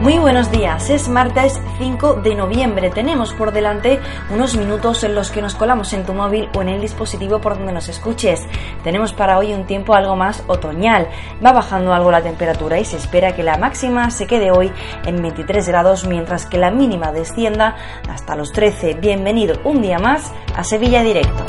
Muy 0.00 0.18
buenos 0.18 0.50
días, 0.50 0.88
es 0.88 1.10
martes 1.10 1.60
5 1.76 2.22
de 2.22 2.34
noviembre. 2.34 2.88
Tenemos 2.88 3.34
por 3.34 3.52
delante 3.52 4.00
unos 4.30 4.56
minutos 4.56 5.04
en 5.04 5.14
los 5.14 5.30
que 5.30 5.42
nos 5.42 5.54
colamos 5.54 5.92
en 5.92 6.06
tu 6.06 6.14
móvil 6.14 6.48
o 6.56 6.62
en 6.62 6.70
el 6.70 6.80
dispositivo 6.80 7.38
por 7.42 7.58
donde 7.58 7.74
nos 7.74 7.90
escuches. 7.90 8.46
Tenemos 8.82 9.12
para 9.12 9.36
hoy 9.36 9.52
un 9.52 9.66
tiempo 9.66 9.92
algo 9.92 10.16
más 10.16 10.42
otoñal. 10.46 11.06
Va 11.44 11.52
bajando 11.52 11.92
algo 11.92 12.10
la 12.10 12.22
temperatura 12.22 12.80
y 12.80 12.86
se 12.86 12.96
espera 12.96 13.36
que 13.36 13.42
la 13.42 13.58
máxima 13.58 14.10
se 14.10 14.26
quede 14.26 14.50
hoy 14.50 14.72
en 15.04 15.20
23 15.20 15.68
grados 15.68 16.06
mientras 16.06 16.46
que 16.46 16.56
la 16.56 16.70
mínima 16.70 17.12
descienda 17.12 17.76
hasta 18.08 18.36
los 18.36 18.52
13. 18.52 18.94
Bienvenido 18.94 19.56
un 19.64 19.82
día 19.82 19.98
más 19.98 20.32
a 20.56 20.64
Sevilla 20.64 21.02
Directo. 21.02 21.44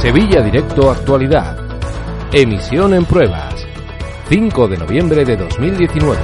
Sevilla 0.00 0.40
Directo 0.40 0.90
Actualidad. 0.90 1.58
Emisión 2.32 2.94
en 2.94 3.04
pruebas. 3.04 3.63
5 4.28 4.68
de 4.68 4.78
noviembre 4.78 5.22
de 5.22 5.36
2019. 5.36 6.18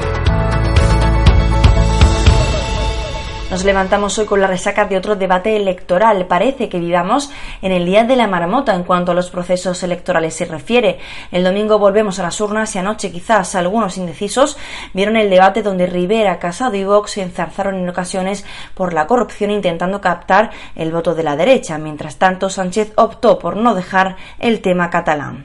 Nos 3.50 3.64
levantamos 3.64 4.18
hoy 4.18 4.24
con 4.24 4.40
la 4.40 4.46
resaca 4.46 4.86
de 4.86 4.96
otro 4.96 5.16
debate 5.16 5.54
electoral. 5.54 6.26
Parece 6.26 6.70
que 6.70 6.78
vivamos 6.78 7.30
en 7.60 7.72
el 7.72 7.84
día 7.84 8.04
de 8.04 8.16
la 8.16 8.26
marmota 8.26 8.74
en 8.74 8.84
cuanto 8.84 9.12
a 9.12 9.14
los 9.14 9.28
procesos 9.28 9.82
electorales 9.82 10.34
se 10.34 10.46
refiere. 10.46 10.98
El 11.30 11.44
domingo 11.44 11.78
volvemos 11.78 12.18
a 12.18 12.22
las 12.22 12.40
urnas 12.40 12.74
y 12.74 12.78
anoche 12.78 13.12
quizás 13.12 13.54
algunos 13.54 13.98
indecisos 13.98 14.56
vieron 14.94 15.16
el 15.18 15.28
debate 15.28 15.62
donde 15.62 15.86
Rivera, 15.86 16.38
Casado 16.38 16.76
y 16.76 16.84
Vox 16.84 17.10
se 17.10 17.22
enzarzaron 17.22 17.74
en 17.74 17.88
ocasiones 17.88 18.46
por 18.74 18.94
la 18.94 19.06
corrupción 19.06 19.50
intentando 19.50 20.00
captar 20.00 20.52
el 20.74 20.90
voto 20.90 21.14
de 21.14 21.24
la 21.24 21.36
derecha. 21.36 21.76
Mientras 21.76 22.16
tanto, 22.16 22.48
Sánchez 22.48 22.94
optó 22.96 23.38
por 23.38 23.56
no 23.56 23.74
dejar 23.74 24.16
el 24.38 24.62
tema 24.62 24.88
catalán. 24.88 25.44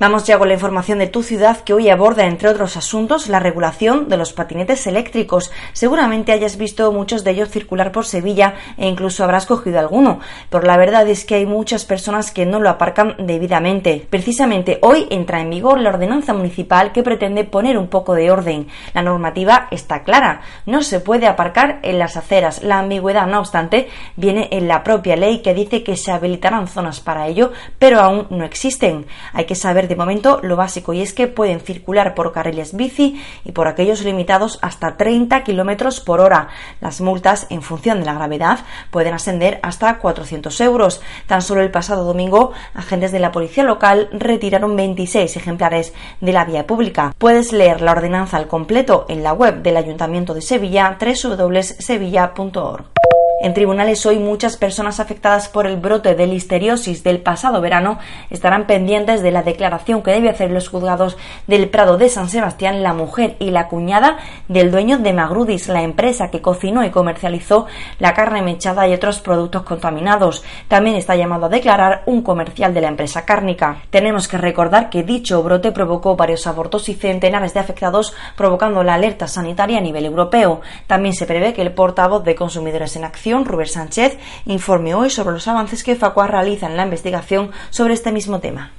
Vamos 0.00 0.24
ya 0.24 0.38
con 0.38 0.48
la 0.48 0.54
información 0.54 0.98
de 0.98 1.08
tu 1.08 1.22
ciudad 1.22 1.60
que 1.60 1.74
hoy 1.74 1.90
aborda, 1.90 2.24
entre 2.24 2.48
otros 2.48 2.78
asuntos, 2.78 3.28
la 3.28 3.38
regulación 3.38 4.08
de 4.08 4.16
los 4.16 4.32
patinetes 4.32 4.86
eléctricos. 4.86 5.52
Seguramente 5.74 6.32
hayas 6.32 6.56
visto 6.56 6.90
muchos 6.90 7.22
de 7.22 7.32
ellos 7.32 7.50
circular 7.50 7.92
por 7.92 8.06
Sevilla 8.06 8.54
e 8.78 8.88
incluso 8.88 9.24
habrás 9.24 9.44
cogido 9.44 9.78
alguno. 9.78 10.20
Pero 10.48 10.64
la 10.64 10.78
verdad 10.78 11.06
es 11.06 11.26
que 11.26 11.34
hay 11.34 11.44
muchas 11.44 11.84
personas 11.84 12.30
que 12.30 12.46
no 12.46 12.60
lo 12.60 12.70
aparcan 12.70 13.14
debidamente. 13.18 14.06
Precisamente 14.08 14.78
hoy 14.80 15.06
entra 15.10 15.42
en 15.42 15.50
vigor 15.50 15.78
la 15.78 15.90
ordenanza 15.90 16.32
municipal 16.32 16.92
que 16.92 17.02
pretende 17.02 17.44
poner 17.44 17.76
un 17.76 17.88
poco 17.88 18.14
de 18.14 18.30
orden. 18.30 18.68
La 18.94 19.02
normativa 19.02 19.68
está 19.70 20.02
clara. 20.02 20.40
No 20.64 20.82
se 20.82 21.00
puede 21.00 21.26
aparcar 21.26 21.78
en 21.82 21.98
las 21.98 22.16
aceras. 22.16 22.62
La 22.62 22.78
ambigüedad, 22.78 23.26
no 23.26 23.40
obstante, 23.40 23.90
viene 24.16 24.48
en 24.50 24.66
la 24.66 24.82
propia 24.82 25.16
ley 25.16 25.42
que 25.42 25.52
dice 25.52 25.82
que 25.82 25.98
se 25.98 26.10
habilitarán 26.10 26.68
zonas 26.68 27.00
para 27.00 27.26
ello, 27.26 27.52
pero 27.78 28.00
aún 28.00 28.28
no 28.30 28.46
existen. 28.46 29.04
Hay 29.34 29.44
que 29.44 29.54
saber 29.54 29.89
de 29.90 29.96
momento 29.96 30.38
lo 30.44 30.54
básico 30.54 30.92
y 30.92 31.02
es 31.02 31.12
que 31.12 31.26
pueden 31.26 31.58
circular 31.58 32.14
por 32.14 32.32
carriles 32.32 32.76
bici 32.76 33.20
y 33.44 33.50
por 33.50 33.66
aquellos 33.66 34.04
limitados 34.04 34.60
hasta 34.62 34.96
30 34.96 35.42
kilómetros 35.42 35.98
por 35.98 36.20
hora. 36.20 36.46
Las 36.80 37.00
multas, 37.00 37.48
en 37.50 37.60
función 37.60 37.98
de 37.98 38.06
la 38.06 38.14
gravedad, 38.14 38.60
pueden 38.92 39.14
ascender 39.14 39.58
hasta 39.64 39.98
400 39.98 40.60
euros. 40.60 41.02
Tan 41.26 41.42
solo 41.42 41.60
el 41.60 41.72
pasado 41.72 42.04
domingo, 42.04 42.52
agentes 42.72 43.10
de 43.10 43.18
la 43.18 43.32
policía 43.32 43.64
local 43.64 44.08
retiraron 44.12 44.76
26 44.76 45.36
ejemplares 45.36 45.92
de 46.20 46.32
la 46.32 46.44
vía 46.44 46.68
pública. 46.68 47.12
Puedes 47.18 47.52
leer 47.52 47.80
la 47.80 47.90
ordenanza 47.90 48.36
al 48.36 48.46
completo 48.46 49.06
en 49.08 49.24
la 49.24 49.32
web 49.32 49.62
del 49.62 49.76
Ayuntamiento 49.76 50.34
de 50.34 50.42
Sevilla, 50.42 50.98
www.sevilla.org. 51.00 52.99
En 53.42 53.54
tribunales 53.54 54.04
hoy 54.04 54.18
muchas 54.18 54.58
personas 54.58 55.00
afectadas 55.00 55.48
por 55.48 55.66
el 55.66 55.78
brote 55.78 56.14
de 56.14 56.26
listeriosis 56.26 57.02
del 57.02 57.22
pasado 57.22 57.62
verano 57.62 57.98
estarán 58.28 58.66
pendientes 58.66 59.22
de 59.22 59.30
la 59.30 59.42
declaración 59.42 60.02
que 60.02 60.10
debe 60.10 60.28
hacer 60.28 60.50
los 60.50 60.68
juzgados 60.68 61.16
del 61.46 61.70
Prado 61.70 61.96
de 61.96 62.10
San 62.10 62.28
Sebastián 62.28 62.82
la 62.82 62.92
mujer 62.92 63.36
y 63.38 63.50
la 63.50 63.68
cuñada 63.68 64.18
del 64.48 64.70
dueño 64.70 64.98
de 64.98 65.14
Magrudis, 65.14 65.68
la 65.68 65.80
empresa 65.80 66.30
que 66.30 66.42
cocinó 66.42 66.84
y 66.84 66.90
comercializó 66.90 67.66
la 67.98 68.12
carne 68.12 68.42
mechada 68.42 68.86
y 68.86 68.92
otros 68.92 69.20
productos 69.20 69.62
contaminados. 69.62 70.44
También 70.68 70.96
está 70.96 71.16
llamado 71.16 71.46
a 71.46 71.48
declarar 71.48 72.02
un 72.04 72.20
comercial 72.20 72.74
de 72.74 72.82
la 72.82 72.88
empresa 72.88 73.24
cárnica. 73.24 73.84
Tenemos 73.88 74.28
que 74.28 74.36
recordar 74.36 74.90
que 74.90 75.02
dicho 75.02 75.42
brote 75.42 75.72
provocó 75.72 76.14
varios 76.14 76.46
abortos 76.46 76.90
y 76.90 76.94
centenares 76.94 77.54
de 77.54 77.60
afectados, 77.60 78.14
provocando 78.36 78.82
la 78.82 78.92
alerta 78.92 79.26
sanitaria 79.26 79.78
a 79.78 79.80
nivel 79.80 80.04
europeo. 80.04 80.60
También 80.86 81.14
se 81.14 81.24
prevé 81.24 81.54
que 81.54 81.62
el 81.62 81.72
portavoz 81.72 82.22
de 82.22 82.34
Consumidores 82.34 82.96
en 82.96 83.04
Acción 83.04 83.29
Rubén 83.38 83.66
Sánchez, 83.66 84.18
informe 84.46 84.94
hoy 84.94 85.10
sobre 85.10 85.34
los 85.34 85.46
avances 85.48 85.84
que 85.84 85.96
Facua 85.96 86.26
realiza 86.26 86.66
en 86.66 86.76
la 86.76 86.84
investigación 86.84 87.50
sobre 87.70 87.94
este 87.94 88.12
mismo 88.12 88.40
tema. 88.40 88.72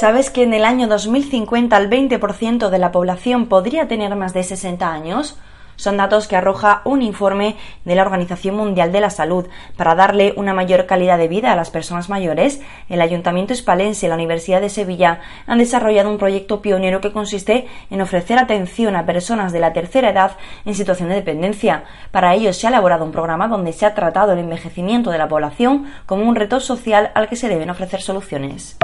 ¿Sabes 0.00 0.28
que 0.30 0.42
en 0.42 0.52
el 0.52 0.64
año 0.64 0.88
2050 0.88 1.76
el 1.76 1.88
20% 1.88 2.68
de 2.68 2.78
la 2.78 2.92
población 2.92 3.46
podría 3.46 3.88
tener 3.88 4.14
más 4.16 4.34
de 4.34 4.42
60 4.42 4.92
años? 4.92 5.38
Son 5.76 5.96
datos 5.96 6.26
que 6.26 6.36
arroja 6.36 6.82
un 6.84 7.02
informe 7.02 7.56
de 7.84 7.94
la 7.94 8.02
Organización 8.02 8.56
Mundial 8.56 8.92
de 8.92 9.00
la 9.00 9.10
Salud. 9.10 9.46
Para 9.76 9.94
darle 9.94 10.32
una 10.36 10.54
mayor 10.54 10.86
calidad 10.86 11.18
de 11.18 11.28
vida 11.28 11.52
a 11.52 11.56
las 11.56 11.70
personas 11.70 12.08
mayores, 12.08 12.60
el 12.88 13.00
Ayuntamiento 13.00 13.52
Hispalense 13.52 14.06
y 14.06 14.08
la 14.08 14.14
Universidad 14.14 14.60
de 14.60 14.68
Sevilla 14.68 15.20
han 15.46 15.58
desarrollado 15.58 16.10
un 16.10 16.18
proyecto 16.18 16.60
pionero 16.60 17.00
que 17.00 17.12
consiste 17.12 17.66
en 17.90 18.00
ofrecer 18.00 18.38
atención 18.38 18.96
a 18.96 19.06
personas 19.06 19.52
de 19.52 19.60
la 19.60 19.72
tercera 19.72 20.10
edad 20.10 20.32
en 20.64 20.74
situación 20.74 21.08
de 21.08 21.16
dependencia. 21.16 21.84
Para 22.10 22.34
ello 22.34 22.52
se 22.52 22.66
ha 22.66 22.70
elaborado 22.70 23.04
un 23.04 23.12
programa 23.12 23.48
donde 23.48 23.72
se 23.72 23.86
ha 23.86 23.94
tratado 23.94 24.32
el 24.32 24.38
envejecimiento 24.38 25.10
de 25.10 25.18
la 25.18 25.28
población 25.28 25.86
como 26.06 26.28
un 26.28 26.36
reto 26.36 26.60
social 26.60 27.10
al 27.14 27.28
que 27.28 27.36
se 27.36 27.48
deben 27.48 27.70
ofrecer 27.70 28.00
soluciones. 28.00 28.76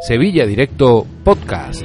Sevilla 0.00 0.46
Directo 0.46 1.06
Podcast. 1.24 1.82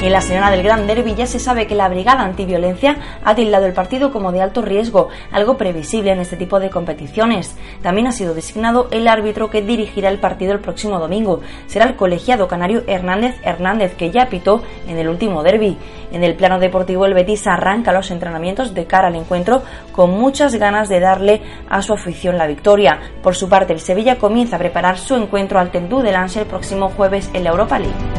En 0.00 0.12
la 0.12 0.20
semana 0.20 0.52
del 0.52 0.62
Gran 0.62 0.86
Derby 0.86 1.16
ya 1.16 1.26
se 1.26 1.40
sabe 1.40 1.66
que 1.66 1.74
la 1.74 1.88
Brigada 1.88 2.22
Antiviolencia 2.22 2.98
ha 3.24 3.34
tildado 3.34 3.66
el 3.66 3.72
partido 3.72 4.12
como 4.12 4.30
de 4.30 4.40
alto 4.40 4.62
riesgo, 4.62 5.08
algo 5.32 5.56
previsible 5.56 6.12
en 6.12 6.20
este 6.20 6.36
tipo 6.36 6.60
de 6.60 6.70
competiciones. 6.70 7.56
También 7.82 8.06
ha 8.06 8.12
sido 8.12 8.32
designado 8.32 8.86
el 8.92 9.08
árbitro 9.08 9.50
que 9.50 9.60
dirigirá 9.60 10.08
el 10.08 10.20
partido 10.20 10.52
el 10.52 10.60
próximo 10.60 11.00
domingo. 11.00 11.40
Será 11.66 11.86
el 11.86 11.96
colegiado 11.96 12.46
canario 12.46 12.84
Hernández 12.86 13.34
Hernández, 13.42 13.96
que 13.96 14.12
ya 14.12 14.26
pitó 14.26 14.62
en 14.86 14.98
el 14.98 15.08
último 15.08 15.42
derby. 15.42 15.76
En 16.12 16.22
el 16.22 16.36
plano 16.36 16.60
deportivo, 16.60 17.04
el 17.04 17.14
Betis 17.14 17.48
arranca 17.48 17.92
los 17.92 18.12
entrenamientos 18.12 18.74
de 18.74 18.86
cara 18.86 19.08
al 19.08 19.16
encuentro 19.16 19.64
con 19.90 20.12
muchas 20.12 20.54
ganas 20.54 20.88
de 20.88 21.00
darle 21.00 21.42
a 21.68 21.82
su 21.82 21.92
afición 21.92 22.38
la 22.38 22.46
victoria. 22.46 23.00
Por 23.20 23.34
su 23.34 23.48
parte, 23.48 23.72
el 23.72 23.80
Sevilla 23.80 24.16
comienza 24.16 24.56
a 24.56 24.60
preparar 24.60 24.96
su 24.96 25.16
encuentro 25.16 25.58
al 25.58 25.72
Tendú 25.72 26.02
del 26.02 26.12
Lance 26.12 26.42
el 26.42 26.46
próximo 26.46 26.88
jueves 26.90 27.28
en 27.34 27.42
la 27.42 27.50
Europa 27.50 27.80
League. 27.80 28.17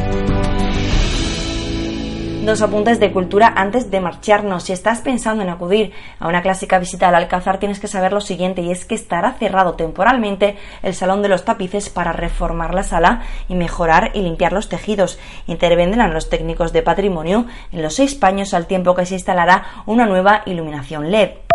Dos 2.46 2.62
apuntes 2.62 3.02
de 3.02 3.12
cultura 3.12 3.54
antes 3.56 3.92
de 3.92 4.00
marcharnos. 4.00 4.64
Si 4.64 4.72
estás 4.72 5.02
pensando 5.02 5.44
en 5.44 5.50
acudir 5.50 5.92
a 6.20 6.28
una 6.30 6.42
clásica 6.42 6.80
visita 6.80 7.10
al 7.10 7.16
Alcázar, 7.16 7.60
tienes 7.60 7.82
que 7.82 7.90
saber 7.90 8.14
lo 8.14 8.22
siguiente, 8.22 8.62
y 8.62 8.72
es 8.72 8.86
que 8.86 8.96
estará 8.96 9.34
cerrado 9.34 9.74
temporalmente 9.74 10.58
el 10.82 10.96
Salón 10.96 11.22
de 11.22 11.28
los 11.28 11.44
Tapices 11.44 11.90
para 11.90 12.14
reformar 12.14 12.74
la 12.74 12.84
sala 12.84 13.24
y 13.50 13.56
mejorar 13.56 14.12
y 14.14 14.22
limpiar 14.22 14.54
los 14.54 14.70
tejidos. 14.70 15.20
Intervendrán 15.48 16.14
los 16.14 16.30
técnicos 16.30 16.72
de 16.72 16.82
patrimonio 16.82 17.46
en 17.74 17.82
los 17.82 17.96
seis 17.96 18.16
paños 18.16 18.54
al 18.54 18.68
tiempo 18.68 18.96
que 18.96 19.06
se 19.06 19.16
instalará 19.16 19.84
una 19.86 20.06
nueva 20.06 20.42
iluminación 20.46 21.12
LED. 21.12 21.49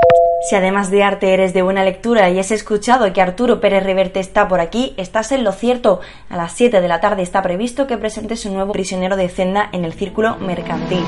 Si 0.44 0.55
además 0.56 0.91
de 0.91 1.03
arte 1.03 1.32
eres 1.32 1.55
de 1.55 1.62
buena 1.62 1.84
lectura 1.84 2.28
y 2.28 2.38
has 2.38 2.50
escuchado 2.50 3.10
que 3.15 3.22
Arturo 3.22 3.60
Pérez 3.60 3.82
Reverte 3.82 4.21
está 4.21 4.47
por 4.47 4.60
aquí, 4.60 4.93
estás 4.99 5.32
en 5.32 5.43
lo 5.43 5.53
cierto. 5.53 6.00
A 6.28 6.37
las 6.37 6.53
7 6.53 6.82
de 6.82 6.88
la 6.88 7.00
tarde 7.00 7.22
está 7.22 7.41
previsto 7.41 7.87
que 7.87 7.97
presente 7.97 8.37
su 8.37 8.53
nuevo 8.53 8.71
prisionero 8.72 9.16
de 9.16 9.31
Zenda 9.31 9.71
en 9.72 9.87
el 9.87 9.94
Círculo 9.94 10.37
Mercantil. 10.37 11.03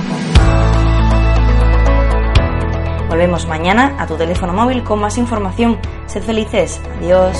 Volvemos 3.11 3.47
mañana 3.47 3.97
a 3.99 4.07
tu 4.07 4.17
teléfono 4.17 4.55
móvil 4.55 4.83
con 4.83 5.01
más 5.01 5.19
información. 5.19 5.79
Sed 6.07 6.23
felices. 6.23 6.81
Adiós. 6.99 7.37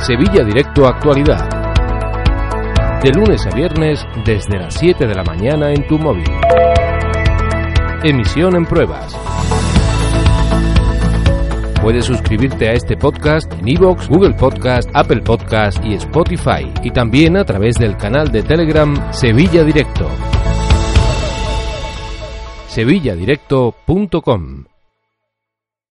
Sevilla 0.00 0.44
Directo 0.44 0.86
Actualidad. 0.86 1.48
De 3.02 3.10
lunes 3.10 3.46
a 3.46 3.54
viernes 3.54 4.06
desde 4.26 4.58
las 4.58 4.74
7 4.74 5.06
de 5.06 5.14
la 5.14 5.24
mañana 5.24 5.72
en 5.72 5.86
tu 5.86 5.98
móvil. 5.98 6.28
Emisión 8.04 8.54
en 8.54 8.64
pruebas. 8.64 9.16
Puedes 11.82 12.04
suscribirte 12.04 12.68
a 12.68 12.72
este 12.72 12.96
podcast 12.96 13.52
en 13.54 13.68
iVoox, 13.68 14.08
Google 14.08 14.34
Podcast, 14.34 14.90
Apple 14.94 15.22
Podcast 15.22 15.84
y 15.84 15.94
Spotify, 15.94 16.72
y 16.82 16.90
también 16.90 17.36
a 17.36 17.44
través 17.44 17.76
del 17.76 17.96
canal 17.96 18.30
de 18.30 18.42
Telegram 18.42 19.12
Sevilla 19.12 19.64
Directo. 19.64 20.08
sevilladirecto.com 22.68 24.77